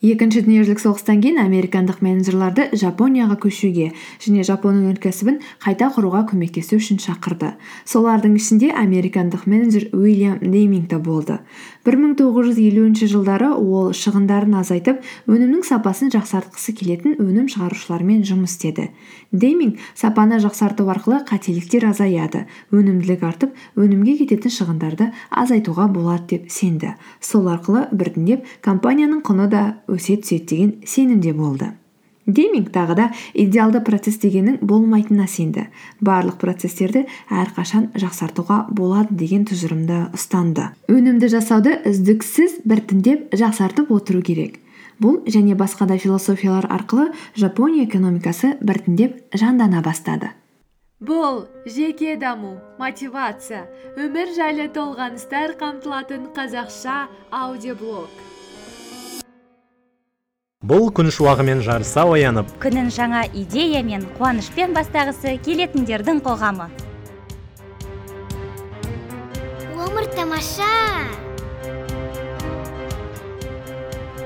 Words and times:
екінші 0.00 0.40
дүниежүзілік 0.46 0.80
соғыстан 0.80 1.20
кейін 1.20 1.40
американдық 1.42 1.98
менеджерларды 2.00 2.70
жапонияға 2.80 3.36
көшуге 3.42 3.90
және 4.24 4.44
жапон 4.48 4.78
өнеркәсібін 4.80 5.40
қайта 5.60 5.90
құруға 5.92 6.22
көмектесу 6.30 6.78
үшін 6.80 7.02
шақырды. 7.04 7.52
Солардың 7.84 8.38
ішінде 8.40 8.70
американдық 8.72 9.44
менеджер 9.44 9.90
уильям 9.92 10.38
дейминг 10.40 10.88
те 10.88 10.96
болды. 10.96 11.40
бір 11.84 11.96
мың 11.96 12.10
тоғыз 12.18 12.50
жүз 12.50 12.58
елуінші 12.60 13.06
жылдары 13.08 13.48
ол 13.56 13.92
шығындарын 13.96 14.58
азайтып 14.60 15.00
өнімнің 15.32 15.62
сапасын 15.64 16.10
жақсартқысы 16.12 16.74
келетін 16.76 17.14
өнім 17.16 17.46
шығарушылармен 17.48 18.20
жұмыс 18.28 18.52
істеді. 18.56 18.90
Дейминг 19.32 19.80
сапаны 19.96 20.40
жақсарту 20.44 20.84
арқылы 20.92 21.22
қателіктер 21.24 21.88
азаяды 21.88 22.44
өнімділік 22.70 23.24
артып 23.24 23.56
өнімге 23.80 24.18
кететін 24.20 24.52
шығындарды 24.52 25.08
азайтуға 25.30 25.88
болады 25.88 26.36
деп 26.36 26.50
сенді. 26.52 26.92
Сол 27.20 27.48
арқылы 27.48 27.86
біртіндеп 27.92 28.44
компанияның 28.60 29.24
құны 29.24 29.48
да 29.48 29.64
өсе 29.90 30.16
түседі 30.22 30.46
деген 30.46 30.74
сенімде 30.86 31.32
болды. 31.32 31.74
Дейминг 32.26 32.70
тағы 32.70 32.94
да 32.94 33.06
идеалды 33.34 33.80
процесс 33.82 34.18
дегеннің 34.22 34.60
болмайтынына 34.62 35.26
сенді. 35.26 35.66
Барлық 36.04 36.38
процесстерді 36.42 37.06
әрқашан 37.32 37.90
жақсартуға 37.98 38.66
болады 38.70 39.16
деген 39.22 39.46
тұжырымды 39.48 40.02
ұстанды. 40.14 40.68
Өнімді 40.92 41.30
жасауды 41.32 41.78
үздіксіз 41.90 42.60
біртіндеп 42.68 43.34
жақсартып 43.34 43.90
отыру 43.90 44.22
керек. 44.22 44.60
Бұл 45.00 45.22
және 45.24 45.56
басқа 45.56 45.88
да 45.88 45.96
философиялар 45.98 46.68
арқылы 46.68 47.08
жапония 47.34 47.86
экономикасы 47.88 48.58
біртіндеп 48.60 49.34
жандана 49.34 49.80
бастады. 49.82 50.34
Бұл 51.00 51.46
жеке 51.64 52.18
даму 52.20 52.58
мотивация 52.78 53.64
өмір 53.96 54.34
жайлы 54.36 54.68
толғаныстар 54.68 55.56
қамтылатын 55.56 56.28
қазақша 56.36 57.06
аудиоблог. 57.32 58.29
Бұл 60.70 60.86
күн 60.94 61.08
шуағымен 61.10 61.64
жарыса 61.66 62.04
оянып. 62.06 62.50
Күнін 62.62 62.92
жаңа 62.94 63.24
идея 63.34 63.80
мен 63.82 64.04
қуанышпен 64.14 64.70
бастағысы 64.76 65.32
келетіндердің 65.42 66.20
қоғамы. 66.22 66.68
Өмір 69.74 70.06
тамаша. 70.14 70.68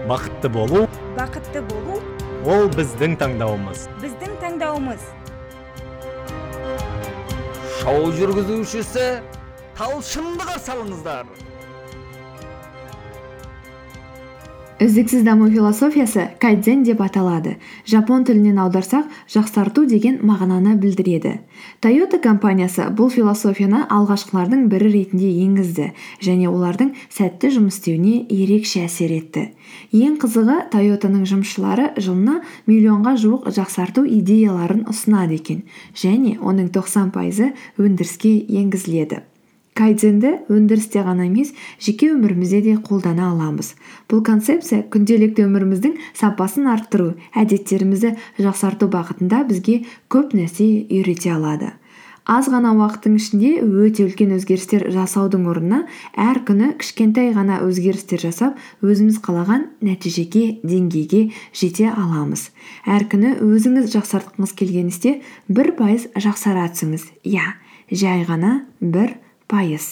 Бақытты 0.05 0.51
болу. 0.53 0.83
Бақытты 1.17 1.65
болу. 1.71 1.97
Ол 2.45 2.69
біздің 2.77 3.17
таңдауымыз. 3.23 3.89
Біздің 4.05 4.37
таңдауымыз. 4.45 5.09
Шоу 7.81 8.13
жүргізушісі 8.21 9.09
талшынды 9.81 10.45
қарсы 10.45 10.77
алыңыздар. 10.77 11.25
Үздіксіз 14.83 15.23
даму 15.23 15.47
философиясы 15.47 16.33
кайдзен 16.43 16.83
деп 16.83 16.99
аталады. 17.05 17.53
Жапон 17.87 18.25
тілінен 18.27 18.59
аударсақ 18.59 19.07
жақсарту 19.31 19.85
деген 19.87 20.17
мағынаны 20.27 20.75
білдіреді. 20.83 21.37
Тойота 21.79 22.19
компаниясы 22.19 22.89
бұл 22.91 23.13
философияны 23.15 23.85
алғашқылардың 23.87 24.65
бірі 24.73 24.91
ретінде 24.91 25.31
енгізді 25.45 25.93
және 26.27 26.51
олардың 26.51 26.91
сәтті 27.07 27.53
жұмыс 27.55 27.79
істеуіне 27.79 28.17
ерекше 28.27 28.83
әсер 28.89 29.15
етті. 29.15 29.45
Ең 29.95 30.17
қызығы 30.19 30.57
тойотаның 30.75 31.23
жұмысшылары 31.31 31.93
жылына 31.95 32.41
миллионға 32.67 33.15
жуық 33.23 33.53
жақсарту 33.55 34.03
идеяларын 34.11 34.89
ұсынады 34.91 35.39
екен 35.39 35.63
және 35.95 36.35
оның 36.43 36.75
тоқсан 36.75 37.15
пайызы 37.15 37.53
өндіріске 37.79 38.35
енгізіледі. 38.51 39.23
Кайдзенді 39.79 40.33
өндірісте 40.53 41.03
ғана 41.07 41.27
емес 41.27 41.53
жеке 41.83 42.13
өмірімізде 42.15 42.61
де 42.63 42.75
қолдана 42.79 43.31
аламыз. 43.33 43.75
Бұл 44.09 44.23
концепция 44.27 44.83
күнделікті 44.91 45.49
өміріміздің 45.49 45.97
сапасын 46.15 46.69
арттыру 46.71 47.15
әдеттерімізді 47.35 48.15
жақсарту 48.39 48.91
бағытында 48.93 49.43
бізге 49.49 49.81
көп 50.09 50.37
нәрсе 50.39 50.69
үйрете 50.87 51.35
алады. 51.35 51.75
Аз 52.25 52.47
ғана 52.49 52.71
уақыттың 52.73 53.19
ішінде 53.19 53.49
өте 53.61 54.07
үлкен 54.07 54.31
өзгерістер 54.39 54.87
жасаудың 54.95 55.43
орнына 55.51 55.83
әр 56.17 56.39
күні 56.49 56.71
кішкентай 56.81 57.35
ғана 57.37 57.59
өзгерістер 57.67 58.23
жасап 58.23 58.63
өзіміз 58.81 59.19
қалаған 59.27 59.67
нәтижеге 59.85 60.63
деңгейге 60.65 61.27
жете 61.53 61.91
аламыз. 61.93 62.47
Әр 62.89 63.05
күні 63.13 63.35
өзіңіз 63.45 63.93
жақсартқыңыз 63.93 64.57
келген 64.57 64.89
істе 64.89 65.19
бір 65.53 65.75
пайыз 65.77 66.09
жақсара 66.17 66.65
түсіңіз 66.73 67.11
иә 67.29 67.45
жай 67.93 68.25
ғана 68.25 68.63
бір 68.81 69.19
пайыз 69.55 69.85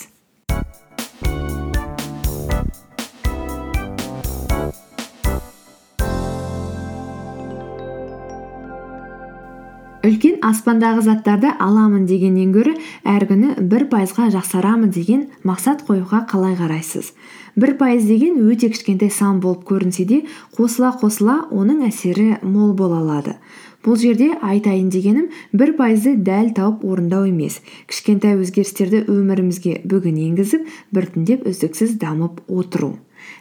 үлкен 10.03 10.41
аспандағы 10.43 11.05
заттарды 11.07 11.53
аламын 11.63 12.09
дегеннен 12.11 12.51
гөрі 12.55 12.73
әр 13.07 13.29
күні 13.31 13.53
бір 13.71 13.87
пайызға 13.93 14.33
жақсарамын 14.35 14.91
деген 14.91 15.29
мақсат 15.47 15.85
қоюға 15.87 16.25
қалай 16.31 16.57
қарайсыз? 16.59 17.13
Бір 17.55 17.77
пайыз 17.79 18.09
деген 18.11 18.41
өте 18.43 18.73
кішкентай 18.73 19.13
сан 19.15 19.39
болып 19.45 19.63
көрінсе 19.69 20.09
де 20.09 20.23
қосыла 20.57 20.91
қосыла 20.99 21.45
оның 21.55 21.87
әсері 21.87 22.41
мол 22.43 22.75
бола 22.75 22.99
алады. 22.99 23.37
Бұл 23.85 23.99
жерде 24.01 24.31
айтайын 24.43 24.89
дегенім 24.95 25.29
бір 25.53 25.75
пайызды 25.79 26.15
дәл 26.17 26.53
тауып 26.57 26.85
орындау 26.87 27.27
емес. 27.31 27.61
Кішкентай 27.91 28.39
өзгерістерді 28.39 29.05
өмірімізге 29.11 29.81
бүгін 29.89 30.23
енгізіп 30.29 30.71
біртіндеп 30.95 31.47
үздіксіз 31.51 31.99
дамып 32.03 32.41
отыру. 32.49 32.97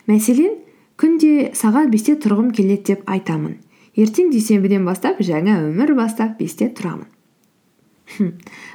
Мәселен 0.10 0.60
күнде 1.02 1.52
сағат 1.58 1.94
бесте 1.94 2.18
тұрғым 2.18 2.52
келеді 2.58 2.94
деп 2.94 3.08
айтамын. 3.10 3.58
Ертең 3.98 4.30
дүйсенбіден 4.34 4.86
бастап 4.88 5.22
жаңа 5.24 5.62
өмір 5.70 5.96
бастап 5.98 6.38
бесте 6.40 6.70
тұрамын 6.72 7.10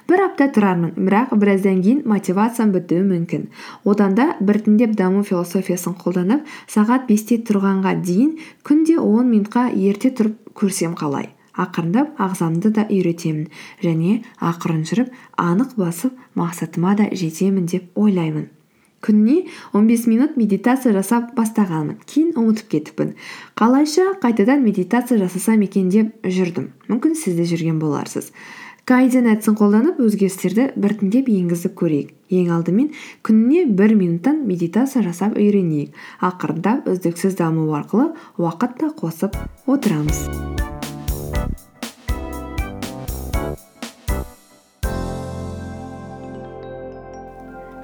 бір 0.09 0.23
апта 0.25 0.49
тұрармын 0.55 0.95
бірақ 0.97 1.35
біраздан 1.41 1.81
кейін 1.85 2.03
мотивациям 2.09 2.73
бітуі 2.75 3.03
мүмкін. 3.07 3.47
Одан 3.85 4.15
да 4.17 4.29
біртіндеп 4.41 4.97
даму 4.97 5.23
философиясын 5.27 5.97
қолданып 6.01 6.47
сағат 6.73 7.07
бесте 7.11 7.39
тұрғанға 7.49 7.97
дейін 8.03 8.37
күнде 8.67 8.99
он 9.03 9.31
минутқа 9.33 9.69
ерте 9.75 10.11
тұрып 10.11 10.55
көрсем 10.57 10.97
қалай. 10.97 11.36
Ақырындап 11.57 12.21
ағзамды 12.21 12.73
да 12.77 12.87
үйретемін 12.91 13.49
және 13.85 14.21
ақырын 14.41 14.85
жүріп 14.89 15.15
анық 15.41 15.77
басып 15.81 16.17
мақсатыма 16.39 16.97
да 16.99 17.09
жетемін 17.13 17.67
деп 17.73 17.91
ойлаймын. 17.97 18.51
Күніне 19.07 19.47
15 19.73 20.07
минут 20.11 20.37
медитация 20.41 20.93
жасап 20.97 21.35
бастағанмын. 21.37 22.01
Кейін 22.11 22.33
ұмытып 22.41 22.71
кетіппін. 22.73 23.13
Қалайша 23.55 24.17
қайтадан 24.23 24.65
медитация 24.65 25.19
жасасам 25.21 25.63
екен 25.63 25.91
деп 25.93 26.15
жүрдім. 26.25 26.73
Мүмкін 26.89 27.15
сіз 27.15 27.37
де 27.39 27.47
жүрген 27.47 27.79
боларсыз. 27.79 28.33
Кайдзен 28.87 29.27
әдісін 29.31 29.57
қолданып 29.59 29.97
өзгерістерді 30.03 30.69
біртіндеп 30.79 31.31
енгізіп 31.31 31.75
көрейік. 31.79 32.13
Ең 32.31 32.53
алдымен 32.57 32.93
күніне 33.27 33.65
бір 33.79 33.97
минуттан 33.99 34.45
медитация 34.47 35.03
жасап 35.07 35.39
үйренейік. 35.39 35.95
Ақырындап 36.23 36.87
үздіксіз 36.91 37.39
даму 37.39 37.67
арқылы 37.79 38.13
уақыт 38.39 38.79
та 38.79 38.95
қосып 38.95 39.39
отырамыз. 39.67 40.56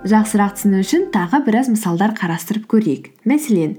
Жақсырақ 0.08 0.56
түсіну 0.58 0.82
үшін 0.82 1.06
тағы 1.14 1.44
біраз 1.46 1.70
мысалдар 1.70 2.16
қарастырып 2.18 2.66
көрейік. 2.70 3.12
Мәселен 3.28 3.78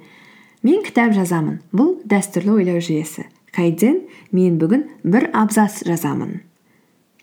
мен 0.64 0.82
кітап 0.86 1.12
жазамын. 1.18 1.60
Бұл 1.76 1.98
дәстүрлі 2.08 2.60
ойлау 2.62 2.80
жүйесі. 2.84 3.28
Кайдзен 3.54 4.02
мен 4.32 4.58
бүгін 4.62 4.88
бір 5.04 5.30
абзац 5.36 5.84
жазамын 5.88 6.42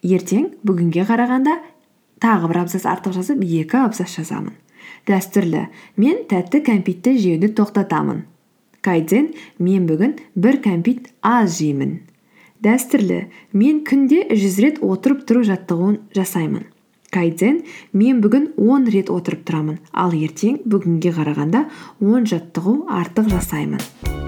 ертең 0.03 0.47
бүгінге 0.65 1.05
қарағанда 1.09 1.59
тағы 2.23 2.51
бір 2.51 2.63
абзац 2.63 2.87
артық 2.89 3.17
жазып 3.19 3.43
екі 3.45 3.81
абзац 3.85 4.15
жазамын. 4.17 4.55
Дәстүрлі. 5.09 5.67
Мен 6.01 6.25
тәтті 6.29 6.63
кәмпитті 6.65 7.17
жеуді 7.21 7.53
тоқтатамын. 7.57 8.25
Кайдзен 8.81 9.31
мен 9.59 9.87
бүгін 9.89 10.17
бір 10.35 10.61
кәмпит 10.65 11.13
аз 11.21 11.59
жеймін. 11.59 12.01
Дәстүрлі. 12.65 13.27
Мен 13.53 13.85
күнде 13.85 14.27
жүз 14.33 14.61
рет 14.65 14.85
отырып 14.85 15.25
тұру 15.29 15.45
жаттығуын 15.49 16.01
жасаймын 16.17 16.69
кайдзен 17.15 17.63
мен 17.93 18.23
бүгін 18.25 18.53
он 18.57 18.87
рет 18.91 19.11
отырып 19.11 19.45
тұрамын. 19.49 19.83
Ал 19.93 20.15
ертең 20.15 20.63
бүгінге 20.65 21.15
қарағанда 21.19 21.67
он 22.01 22.27
жаттығу 22.31 22.81
артық 23.03 23.31
жасаймын. 23.35 24.20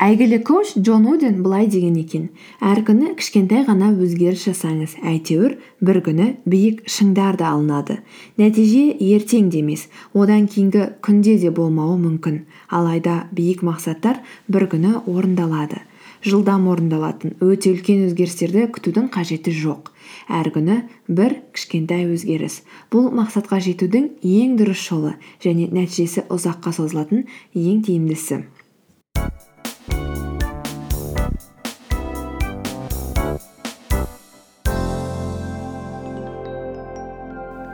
Әйгілі 0.00 0.38
коуч 0.48 0.72
джон 0.80 1.04
уден 1.12 1.42
былай 1.44 1.66
деген 1.68 1.96
екен. 2.00 2.30
Әр 2.64 2.80
күні 2.88 3.12
кішкентай 3.20 3.66
ғана 3.68 3.90
өзгеріс 3.92 4.46
жасаңыз. 4.48 4.96
Әйтеуір 5.04 5.58
бір 5.84 6.00
күні 6.06 6.28
биік 6.48 6.80
шыңдар 6.88 7.36
да 7.36 7.50
алынады. 7.52 7.98
Нәтиже 8.40 8.96
ертең 8.96 9.50
де 9.52 9.60
емес. 9.60 9.88
Одан 10.16 10.48
кейінгі 10.48 10.86
күнде 11.04 11.36
де 11.42 11.52
болмауы 11.52 11.98
мүмкін. 12.00 12.46
Алайда 12.72 13.26
биік 13.36 13.60
мақсаттар 13.66 14.22
бір 14.48 14.70
күні 14.72 14.94
орындалады. 15.04 15.82
Жылдам 16.24 16.66
орындалатын 16.68 17.36
өте 17.44 17.74
үлкен 17.74 18.06
өзгерістерді 18.08 18.66
күтудің 18.72 19.08
қажеті 19.12 19.52
жоқ. 19.56 19.92
Әр 20.28 20.48
күні 20.52 20.78
бір 21.08 21.36
кішкентай 21.56 22.04
өзгеріс. 22.08 22.62
Бұл 22.92 23.08
мақсатқа 23.16 23.60
жетудің 23.64 24.10
ең 24.20 24.56
дұрыс 24.60 24.84
жолы 24.84 25.14
және 25.44 25.68
нәтижесі 25.72 26.24
ұзаққа 26.28 26.76
созылатын 26.76 27.24
ең 27.56 27.84
тиімдісі. 27.88 28.42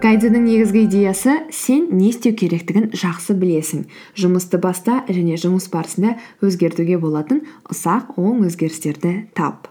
Кайдзеннің 0.06 0.44
негізгі 0.46 0.84
идеясы 0.86 1.32
сен 1.50 1.88
не 1.90 2.12
істеу 2.12 2.30
керектігін 2.38 2.92
жақсы 2.94 3.34
білесің. 3.34 3.88
Жұмысты 4.14 4.60
баста 4.62 5.00
және 5.08 5.34
жұмыс 5.34 5.66
барысында 5.72 6.12
өзгертуге 6.46 6.94
болатын 7.02 7.40
ұсақ 7.66 8.12
оң 8.14 8.44
өзгерістерді 8.46 9.16
тап. 9.34 9.66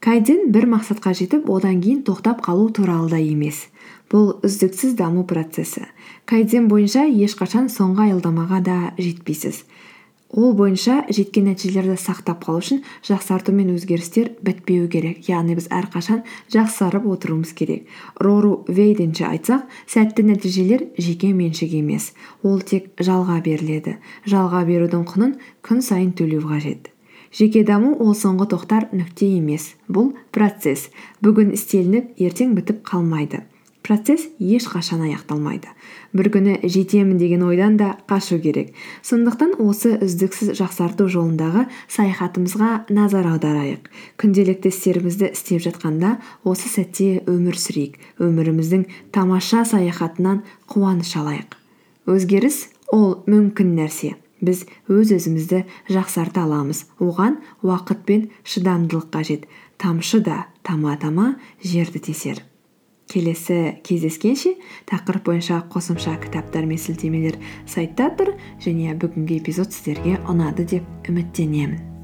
Кайдзен 0.00 0.48
бір 0.54 0.64
мақсатқа 0.70 1.12
жетіп 1.18 1.50
одан 1.52 1.82
кейін 1.84 2.00
тоқтап 2.08 2.40
қалу 2.46 2.70
туралы 2.72 3.10
да 3.12 3.20
емес. 3.20 3.66
Бұл 4.08 4.38
үздіксіз 4.40 4.96
даму 4.96 5.26
процесі. 5.28 5.84
Кайдзен 6.24 6.72
бойынша 6.72 7.04
ешқашан 7.04 7.68
соңғы 7.68 8.08
аялдамаға 8.08 8.62
да 8.64 8.78
жетпейсіз. 8.96 9.66
Ол 10.30 10.52
бойынша 10.54 11.04
жеткен 11.10 11.48
нәтижелерді 11.50 11.96
сақтап 11.98 12.44
қалу 12.44 12.62
үшін 12.62 12.82
жақсарту 13.06 13.52
мен 13.54 13.72
өзгерістер 13.74 14.30
бітпеу 14.46 14.86
керек. 14.92 15.26
Яғни 15.28 15.56
біз 15.58 15.66
әрқашан 15.74 16.22
жақсарып 16.54 17.08
отыруымыз 17.10 17.52
керек. 17.58 17.88
Рору 18.20 18.64
вейденше 18.68 19.26
айтсақ 19.26 19.66
сәтті 19.90 20.26
нәтижелер 20.30 20.86
жеке 20.98 21.32
меншік 21.34 21.74
емес. 21.74 22.12
Ол 22.42 22.60
тек 22.60 22.92
жалға 22.98 23.40
беріледі. 23.42 23.98
Жалға 24.26 24.64
берудің 24.70 25.04
құнын 25.10 25.36
күн 25.66 25.82
сайын 25.82 26.14
төлеу 26.14 26.46
қажет. 26.46 26.92
Жеке 27.34 27.62
даму 27.64 27.94
ол 27.98 28.14
соңғы 28.14 28.50
тоқтар 28.54 28.88
нүкте 28.92 29.28
емес. 29.36 29.74
Бұл 29.88 30.14
процесс. 30.34 30.88
Бүгін 31.22 31.54
істелініп 31.54 32.18
ертең 32.18 32.56
бітіп 32.58 32.82
қалмайды. 32.86 33.44
Процесс 33.82 34.28
ешқашан 34.38 35.02
аяқталмайды. 35.06 35.68
Бір 36.12 36.30
күні 36.34 36.56
жетемін 36.62 37.18
деген 37.18 37.42
ойдан 37.46 37.76
да 37.76 37.96
қашу 38.08 38.40
керек. 38.42 38.74
Сондықтан 39.02 39.56
осы 39.62 39.96
үздіксіз 40.02 40.52
жақсарту 40.58 41.08
жолындағы 41.10 41.66
саяхатымызға 41.88 42.90
назар 42.90 43.28
аударайық. 43.32 43.88
Күнделікті 44.20 44.72
істерімізді 44.72 45.30
істеп 45.32 45.62
жатқанда 45.66 46.18
осы 46.44 46.68
сәтте 46.68 47.22
өмір 47.30 47.56
сүрейік. 47.56 47.96
Өміріміздің 48.18 48.86
тамаша 49.14 49.64
саяхатынан 49.64 50.42
қуаныш 50.68 51.14
алайық. 51.20 51.56
Өзгеріс 52.10 52.68
ол 52.92 53.22
мүмкін 53.30 53.74
нәрсе. 53.78 54.16
Біз 54.40 54.64
өз 54.88 55.12
өзімізді 55.14 55.64
жақсарта 55.92 56.46
аламыз. 56.46 56.86
Оған 56.98 57.38
уақыт 57.62 58.04
пен 58.08 58.30
шыдамдылық 58.42 59.10
қажет. 59.12 59.44
Тамшы 59.76 60.20
да 60.24 60.46
тама 60.62 60.96
тама 60.96 61.34
жерді 61.62 62.00
тесер. 62.00 62.40
Келесі 63.10 63.76
кездескенше 63.86 64.54
тақырып 64.90 65.26
бойынша 65.28 65.60
қосымша 65.72 66.16
кітаптар 66.24 66.66
мен 66.70 66.80
сілтемелер 66.80 67.38
сайтта 67.68 68.10
тұр 68.16 68.34
және 68.62 68.96
бүгінгі 68.96 69.40
эпизод 69.42 69.74
сіздерге 69.74 70.18
ұнады 70.30 70.68
деп 70.76 71.10
үміттенемін. 71.10 71.99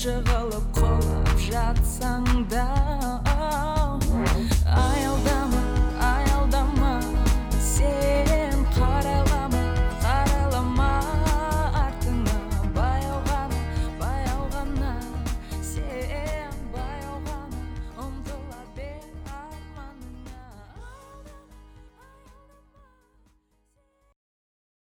жығылып 0.00 0.78
құлап 0.78 1.32
жатсаң 1.48 2.19